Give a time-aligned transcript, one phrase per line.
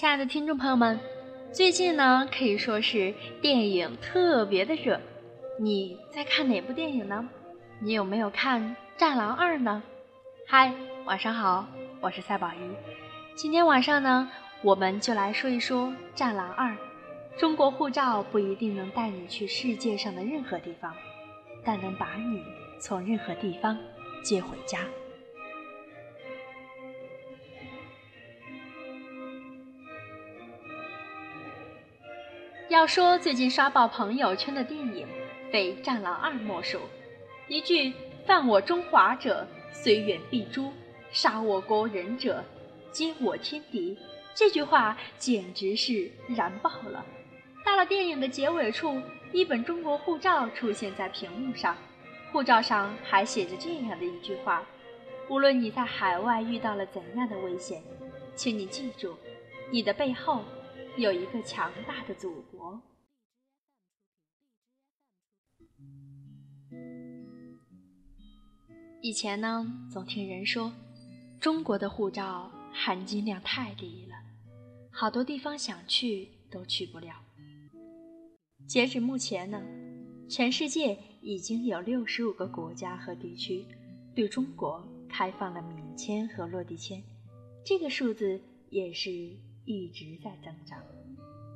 [0.00, 0.98] 亲爱的听众朋友们，
[1.52, 3.12] 最近呢可以说是
[3.42, 4.98] 电影特别的热，
[5.58, 7.28] 你在看哪部电影呢？
[7.80, 8.62] 你有没有看
[8.96, 9.82] 《战狼二》呢？
[10.46, 10.72] 嗨，
[11.04, 11.66] 晚上好，
[12.00, 12.56] 我是赛宝仪。
[13.34, 14.30] 今天晚上呢，
[14.62, 16.70] 我们就来说一说《战狼二》。
[17.38, 20.94] 中国护照不一定能带你去世界上的任何地方，
[21.62, 22.42] 但能把你
[22.78, 23.76] 从任何地方
[24.22, 24.78] 接回家。
[32.70, 35.04] 要说最近刷爆朋友圈的电影，
[35.50, 36.78] 非《战狼二》莫属。
[37.48, 37.92] 一句
[38.24, 40.70] “犯我中华者，虽远必诛；
[41.10, 42.44] 杀我国人者，
[42.92, 43.98] 皆我天敌”，
[44.36, 47.04] 这句话简直是燃爆了。
[47.66, 49.02] 到了电影的结尾处，
[49.32, 51.76] 一本中国护照出现在屏幕上，
[52.30, 54.62] 护照上还写着这样的一句话
[55.28, 57.82] ：“无论你在海外遇到了怎样的危险，
[58.36, 59.16] 请你记住，
[59.72, 60.44] 你的背后。”
[61.00, 62.78] 有一个强大的祖国。
[69.00, 70.70] 以前呢，总听人说，
[71.40, 74.14] 中国的护照含金量太低了，
[74.90, 77.14] 好多地方想去都去不了。
[78.68, 79.58] 截止目前呢，
[80.28, 83.64] 全世界已经有六十五个国家和地区
[84.14, 87.02] 对中国开放了免签和落地签，
[87.64, 88.38] 这个数字
[88.68, 89.34] 也是。
[89.70, 90.78] 一直在增长，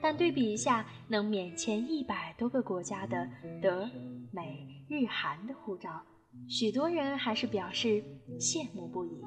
[0.00, 3.28] 但对比一下能免签一百多个国家的
[3.62, 3.88] 德、
[4.32, 6.02] 美、日、韩的护照，
[6.48, 8.02] 许多人还是表示
[8.38, 9.22] 羡慕不已。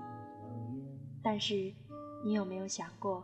[1.23, 1.73] 但是，
[2.25, 3.23] 你有没有想过，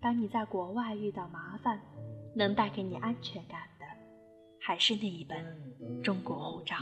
[0.00, 1.80] 当你在国外遇到麻烦，
[2.36, 3.86] 能带给你安全感的，
[4.60, 6.76] 还是那一本中国护照？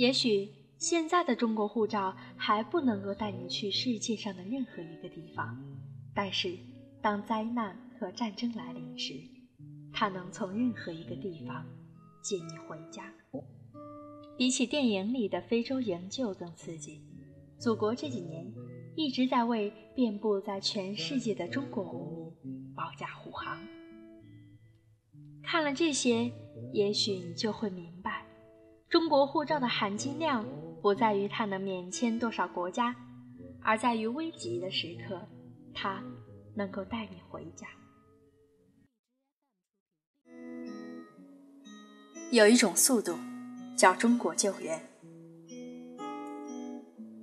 [0.00, 5.62] 也许现在的中国护照还不能够带你去世界上的任何一个地方，
[6.14, 6.56] 但是
[7.02, 9.12] 当灾难和战争来临时，
[9.92, 11.66] 它能从任何一个地方
[12.22, 13.12] 接你回家。
[14.38, 17.02] 比起电影里的非洲营救更刺激，
[17.58, 18.50] 祖国这几年
[18.96, 23.60] 一直在为遍布在全世界的中国公民保驾护航。
[25.42, 26.32] 看了这些，
[26.72, 27.99] 也许你就会明白。
[28.90, 30.44] 中国护照的含金量
[30.82, 32.92] 不在于它能免签多少国家，
[33.62, 35.28] 而在于危急的时刻，
[35.72, 36.02] 它
[36.56, 37.68] 能够带你回家。
[42.32, 43.16] 有一种速度，
[43.76, 44.84] 叫中国救援。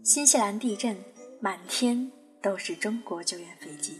[0.04, 0.96] 新西兰地震，
[1.42, 2.10] 满天
[2.42, 4.00] 都是中国救援飞机。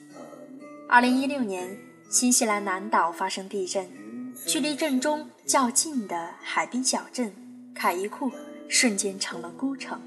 [0.88, 1.78] 二零一六年，
[2.10, 3.86] 新西兰南岛发生地震，
[4.46, 7.30] 距离震中较近的海滨小镇。
[7.78, 8.32] 凯伊库
[8.68, 10.02] 瞬间成了孤城，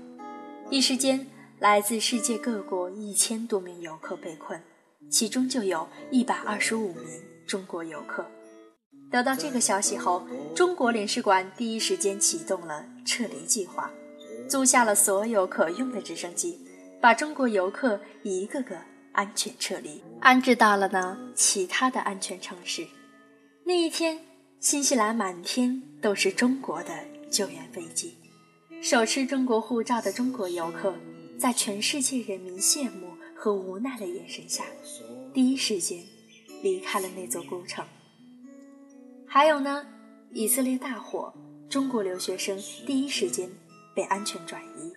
[0.71, 1.25] 一时间，
[1.61, 4.61] 来自世界各国一千多名游客被困，
[5.09, 7.07] 其中就有一百二十五名
[7.47, 8.27] 中国游客。
[9.09, 13.89] 得到这个消息后，中国领事馆第一时间启动了撤离计划，
[14.49, 16.59] 租下了所有可用的直升机，
[17.01, 18.77] 把中国游客一个个
[19.13, 22.85] 安全撤离，安置到了呢其他的安全城市。
[23.65, 24.19] 那一天，
[24.59, 26.93] 新西兰满天都是中国的。
[27.31, 28.17] 救援飞机，
[28.83, 30.93] 手持中国护照的中国游客，
[31.39, 34.65] 在全世界人民羡慕和无奈的眼神下，
[35.33, 36.03] 第一时间
[36.61, 37.87] 离开了那座孤城。
[39.27, 39.87] 还有呢，
[40.33, 41.33] 以色列大火，
[41.69, 43.49] 中国留学生第一时间
[43.95, 44.93] 被安全转移。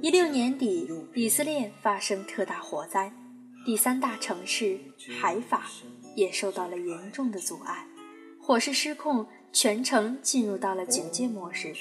[0.00, 3.12] 一六年底，以色列发生特大火灾，
[3.66, 4.78] 第三大城市
[5.20, 5.66] 海法
[6.14, 7.84] 也受到了严重的阻碍，
[8.40, 9.26] 火势失控。
[9.52, 11.74] 全程进入到了警戒模式，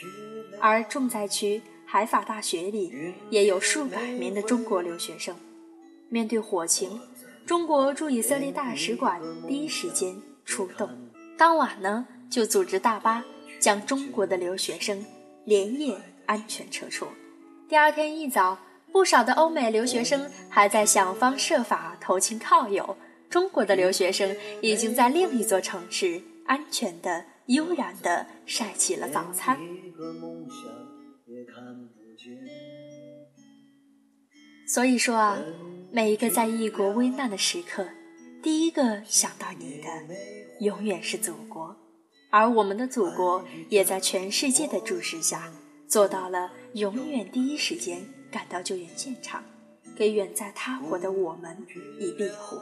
[0.60, 5.34] 而重灾区海法大学里也有数百名的中国留学生。
[6.10, 7.00] 面对火情，
[7.46, 10.14] 中国驻以色列大使馆第一时间
[10.44, 10.90] 出动，
[11.38, 13.24] 当晚呢就组织大巴
[13.58, 15.06] 将中国的留学生
[15.46, 15.96] 连夜
[16.26, 17.08] 安全撤出。
[17.70, 18.60] 第二天一早，
[18.92, 22.98] 不少的欧美留学生还在想方设法投亲靠友，
[23.30, 27.24] 中国的留学生已经在另一座城市安全的。
[27.54, 29.60] 悠然地晒起了早餐。
[34.68, 35.38] 所以说啊，
[35.92, 37.88] 每一个在异国危难的时刻，
[38.42, 39.88] 第一个想到你的，
[40.60, 41.76] 永远是祖国。
[42.30, 45.52] 而我们的祖国，也在全世界的注视下，
[45.90, 48.02] 做到了永远第一时间
[48.32, 49.44] 赶到救援现场，
[49.98, 51.58] 给远在他国的我们
[52.00, 52.56] 以庇护。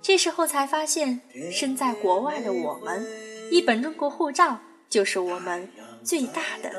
[0.00, 1.20] 这时候才发现，
[1.50, 3.04] 身在国外的我们，
[3.52, 4.58] 一本中国护照
[4.88, 5.68] 就是我们
[6.02, 6.72] 最大的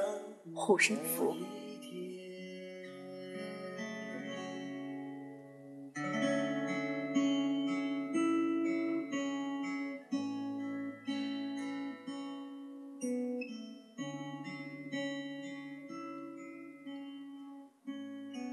[0.55, 1.35] 护身符。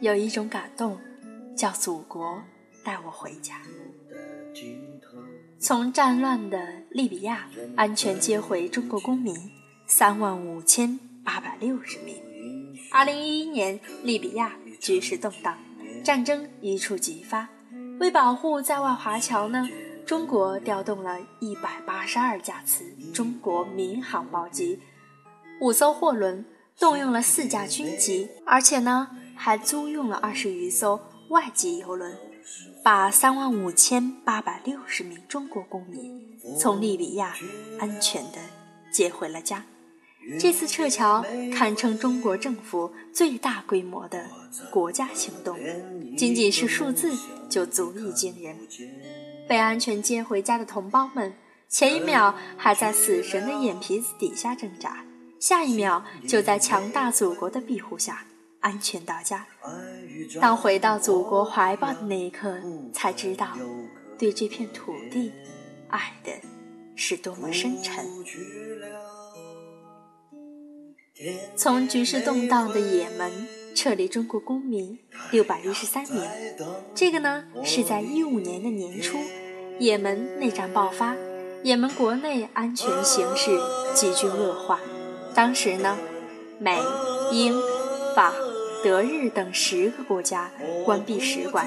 [0.03, 1.01] 有一种感动，
[1.57, 2.43] 叫祖国
[2.85, 3.63] 带我回家。
[5.59, 9.35] 从战乱的利比亚安全接回中国公民
[9.87, 12.17] 三万五千八百六十名。
[12.91, 15.57] 二零一一年，利比亚局势动荡，
[16.05, 17.49] 战争一触即发。
[18.01, 19.69] 为保护在外华侨呢，
[20.05, 22.85] 中国调动了一百八十二架次
[23.15, 24.81] 中国民航包机，
[25.61, 26.45] 五艘货轮，
[26.79, 29.09] 动用了四架军机，而且呢。
[29.43, 31.01] 还租用了二十余艘
[31.31, 32.15] 外籍游轮，
[32.83, 36.21] 把三万五千八百六十名中国公民
[36.59, 37.35] 从利比亚
[37.79, 38.39] 安全地
[38.91, 39.65] 接回了家。
[40.39, 44.25] 这次撤侨堪称中国政府最大规模的
[44.71, 45.59] 国家行动，
[46.17, 47.13] 仅仅是数字
[47.49, 48.57] 就足以惊人。
[49.49, 51.35] 被安全接回家的同胞们，
[51.69, 55.05] 前一秒还在死神的眼皮子底下挣扎，
[55.39, 58.25] 下一秒就在强大祖国的庇护下。
[58.61, 59.47] 安全到家。
[60.41, 62.61] 当回到祖国怀抱的那一刻，
[62.93, 63.49] 才知道
[64.19, 65.33] 对这片土地
[65.89, 66.31] 爱的
[66.95, 68.05] 是多么深沉。
[71.57, 74.99] 从局势动荡的也门撤离中国公民
[75.31, 76.23] 六百一十三名，
[76.95, 79.19] 这个呢是在一五年的年初，
[79.79, 81.15] 也门内战爆发，
[81.63, 83.59] 也门国内安全形势
[83.95, 84.81] 急剧恶化。
[85.35, 85.99] 当时呢，
[86.59, 86.79] 美、
[87.33, 87.59] 英、
[88.15, 88.33] 法。
[88.83, 90.51] 德日等十个国家
[90.85, 91.67] 关闭使馆，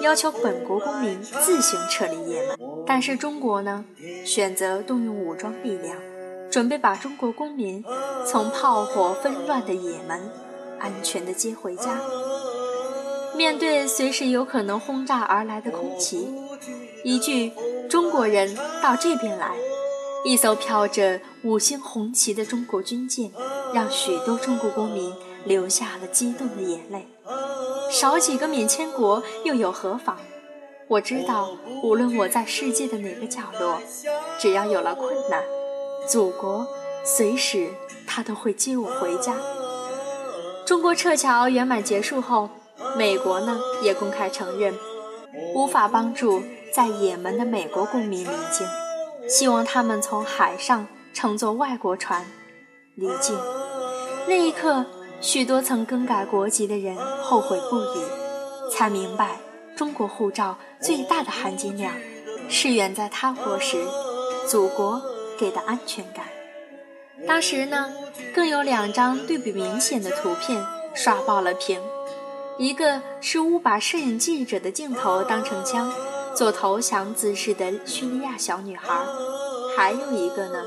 [0.00, 2.56] 要求本国公民自行撤离也门。
[2.86, 3.84] 但是中国呢，
[4.24, 5.96] 选择动用武装力量，
[6.50, 7.84] 准备把中国公民
[8.26, 10.30] 从炮火纷乱的也门
[10.78, 12.00] 安全地接回家。
[13.34, 16.28] 面对随时有可能轰炸而来的空袭，
[17.02, 17.52] 一句
[17.88, 19.52] “中国人到这边来”，
[20.24, 23.32] 一艘飘着五星红旗的中国军舰，
[23.72, 25.12] 让许多中国公民。
[25.44, 27.06] 流下了激动的眼泪，
[27.90, 30.16] 少几个免签国又有何妨？
[30.88, 33.80] 我知道，无论我在世界的哪个角落，
[34.38, 35.42] 只要有了困难，
[36.08, 36.66] 祖国
[37.04, 37.70] 随时
[38.06, 39.34] 他都会接我回家。
[40.64, 42.48] 中国撤侨圆满结束后，
[42.96, 44.74] 美国呢也公开承认
[45.54, 46.42] 无法帮助
[46.72, 48.66] 在也门的美国公民离境，
[49.28, 52.24] 希望他们从海上乘坐外国船
[52.94, 53.36] 离境。
[54.28, 54.86] 那一刻。
[55.22, 59.38] 许多曾更改国籍的人后悔不已，才明白
[59.76, 61.94] 中国护照最大的含金量
[62.48, 63.78] 是远在他国时
[64.48, 65.00] 祖国
[65.38, 66.26] 给的安全感。
[67.24, 67.92] 当时呢，
[68.34, 70.60] 更有两张对比明显的图片
[70.92, 71.80] 刷爆了屏，
[72.58, 75.92] 一个是误把摄影记者的镜头当成枪
[76.34, 78.88] 做投降姿势的叙利亚小女孩，
[79.76, 80.64] 还有一个呢。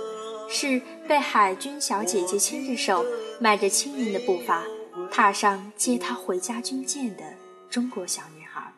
[0.49, 3.03] 是被海军小姐姐牵着手，
[3.39, 4.63] 迈着轻盈的步伐，
[5.11, 7.23] 踏上接她回家军舰的
[7.69, 8.73] 中国小女孩。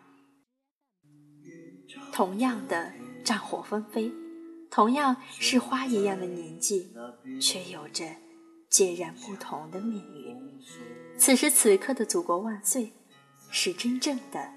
[2.12, 2.92] 同样的
[3.24, 4.12] 战火纷飞，
[4.72, 6.92] 同样是花一样的年纪，
[7.40, 8.06] 却有着
[8.70, 10.36] 截然不同的命运。
[11.18, 12.94] 此时此刻的祖国万岁，
[13.52, 14.52] 是真正的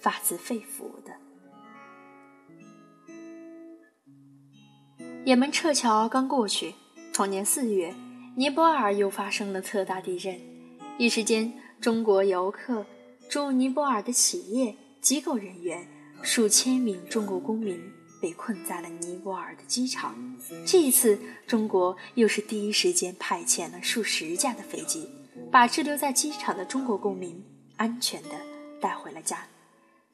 [0.00, 1.23] 发自肺腑的。
[5.24, 6.74] 也门撤侨刚过去，
[7.14, 7.94] 同年四月，
[8.36, 10.38] 尼泊尔又发生了特大地震。
[10.98, 11.50] 一时间，
[11.80, 12.84] 中国游客、
[13.30, 15.88] 驻尼泊尔的企业、机构人员，
[16.20, 17.80] 数千名中国公民
[18.20, 20.14] 被困在了尼泊尔的机场。
[20.66, 25.08] 这一次，中国又是第一时间派遣了数十架的飞机，
[25.50, 27.42] 把滞留在机场的中国公民
[27.76, 28.28] 安全地
[28.78, 29.38] 带回了家。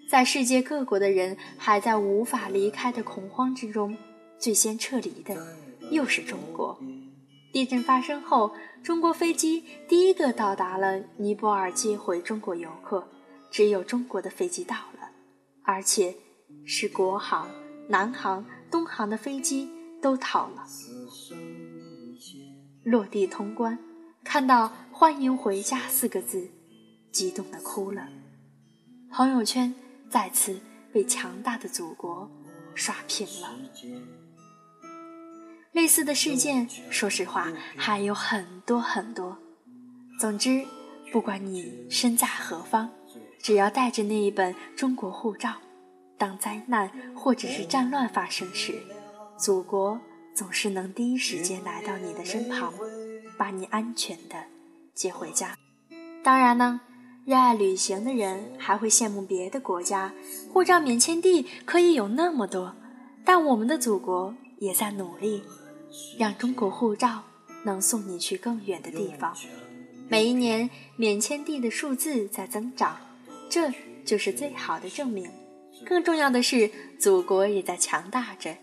[0.09, 3.97] 在世界各国的人还在无法离开的恐慌之中。
[4.40, 5.37] 最先撤离的
[5.90, 6.80] 又是中国。
[7.52, 13.06] 地震发生后，中国飞机第一个到达了尼泊尔接回中国游客。
[13.52, 15.11] 只有中国的飞机到了，
[15.64, 16.14] 而且
[16.64, 17.50] 是国航、
[17.88, 19.68] 南航、东航的飞机
[20.00, 20.64] 都逃了。
[22.85, 23.76] 落地通关，
[24.23, 26.49] 看到“欢迎回家”四个字，
[27.11, 28.09] 激动的哭了。
[29.11, 29.75] 朋友圈
[30.09, 30.61] 再次
[30.92, 32.30] 被强大的祖国
[32.76, 33.59] 刷屏了。
[35.73, 37.47] 类似的事件，说实话
[37.77, 39.39] 还有很多很多。
[40.19, 40.65] 总之，
[41.12, 42.91] 不管你身在何方，
[43.41, 45.55] 只要带着那一本中国护照，
[46.19, 48.83] 当灾难或者是战乱发生时，
[49.39, 50.00] 祖国
[50.35, 52.75] 总是能第一时间来到你的身旁，
[53.39, 54.37] 把你安全的
[54.93, 55.57] 接回家。
[56.23, 56.81] 当然呢，
[57.25, 60.12] 热爱旅行的人还会羡慕别的国家
[60.53, 62.75] 护照免签地可以有那么多，
[63.25, 65.43] 但我们的祖国也在努力，
[66.18, 67.23] 让中国护照
[67.64, 69.37] 能送你去更远的地方。
[70.09, 72.99] 每一年免签地的数字在增长，
[73.49, 73.70] 这
[74.04, 75.30] 就是最好的证明。
[75.87, 78.56] 更重要的是，祖国也在强大着，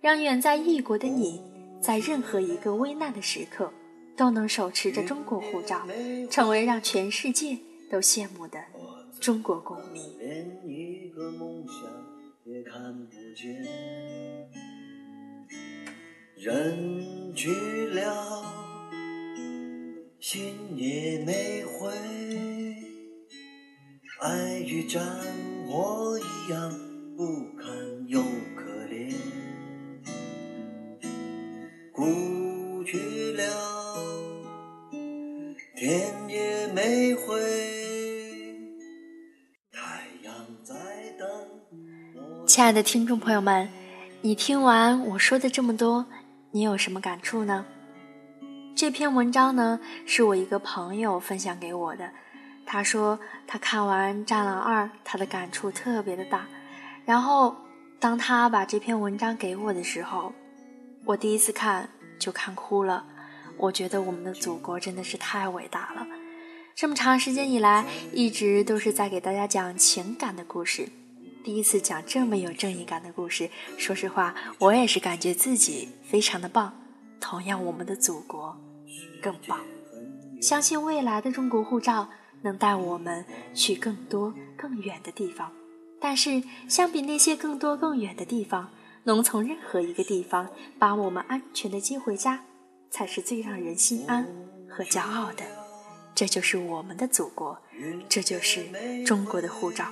[0.00, 1.40] 让远在异国的你，
[1.80, 3.72] 在任何一个危难的时刻，
[4.16, 5.86] 都能手持着中国护照，
[6.30, 7.58] 成为让全世界
[7.90, 8.58] 都羡慕的
[9.20, 10.02] 中国公民。
[16.44, 17.48] 人去
[17.86, 18.44] 了，
[20.20, 21.88] 心也没回，
[24.20, 25.02] 爱与战。
[25.66, 26.70] 火一样
[27.16, 27.24] 不
[27.56, 27.66] 堪
[28.06, 28.20] 又
[28.54, 29.14] 可怜，
[31.90, 33.96] 故去了，
[35.74, 37.40] 天也没回，
[39.72, 40.74] 太阳在
[41.18, 41.26] 等。
[42.46, 43.70] 亲爱的听众朋友们，
[44.20, 46.06] 你听完我说的这么多，
[46.54, 47.66] 你有什么感触呢？
[48.76, 52.08] 这篇文章呢，是我一个朋友分享给我的。
[52.64, 56.46] 他说他看完《战狼二》，他的感触特别的大。
[57.04, 57.56] 然后，
[57.98, 60.32] 当他把这篇文章给我的时候，
[61.04, 61.88] 我第一次看
[62.20, 63.04] 就看哭了。
[63.56, 66.06] 我觉得我们的祖国真的是太伟大了。
[66.76, 70.88] 这么长时间以来，一直都是在给大家讲情感的故事。
[71.44, 76.72] 第一次讲这么有正义感的故事，说实话，我也是感觉自己非常的棒。
[77.20, 78.58] 同样，我们的祖国
[79.22, 79.60] 更棒。
[80.40, 82.08] 相信未来的中国护照。
[82.42, 83.24] 能带我们
[83.54, 85.50] 去更多更远的地方，
[85.98, 88.68] 但是相比那些更多更远的地方，
[89.04, 90.46] 能从任何一个地方
[90.78, 92.44] 把我们安全的接回家，
[92.90, 94.26] 才是最让人心安
[94.68, 95.42] 和骄傲的。
[96.14, 97.56] 这就是我们的祖国，
[98.10, 98.66] 这就是
[99.06, 99.86] 中国的护照。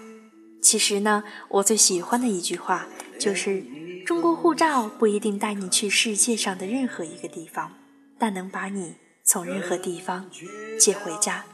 [0.62, 2.87] 其实呢，我最喜欢的一句话
[3.19, 3.64] 就是：
[4.07, 7.73] 中国护照不一定带你去世界上的任何一个地方，
[8.16, 10.31] 但能把你从任何地方
[10.78, 11.45] 接回家。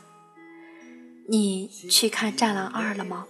[1.29, 3.27] 你去看《战狼二》了吗？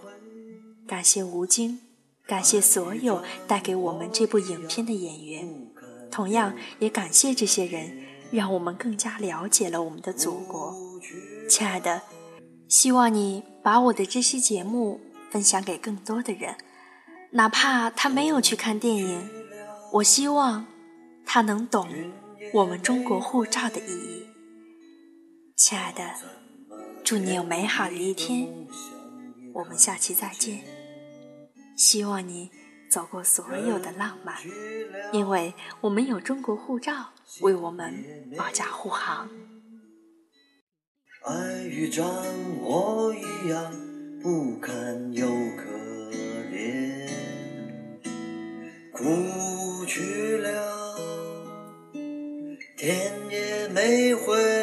[0.85, 1.79] 感谢吴京，
[2.25, 5.67] 感谢所有带给我们这部影片的演员，
[6.11, 10.75] 同样也感谢这些人，让我们更加了解了我们的祖国。
[11.49, 12.01] 亲爱的，
[12.67, 14.99] 希望你把我的这期节目
[15.31, 16.55] 分享给更多的人，
[17.31, 19.29] 哪怕他没有去看电影，
[19.93, 20.65] 我希望
[21.25, 21.87] 他能懂
[22.53, 24.27] 我们中国护照的意义。
[25.55, 26.03] 亲爱的。
[27.01, 28.67] 祝你有美好的一天，
[29.51, 30.61] 我们下期再见。
[31.75, 32.51] 希望你
[32.87, 34.35] 走过所有的浪漫，
[35.11, 37.09] 因为我们有中国护照
[37.41, 39.27] 为我们保驾护航。
[41.25, 42.05] 爱与战
[42.61, 43.73] 火一样
[44.21, 45.63] 不堪又可
[46.51, 47.07] 怜，
[48.91, 50.97] 哭去了，
[52.75, 54.58] 天也没回。